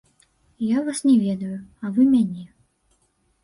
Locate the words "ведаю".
1.25-1.59